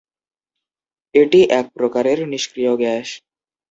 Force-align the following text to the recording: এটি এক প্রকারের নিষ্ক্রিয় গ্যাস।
এটি 1.15 1.39
এক 1.59 1.65
প্রকারের 1.75 2.19
নিষ্ক্রিয় 2.27 2.73
গ্যাস। 2.77 3.07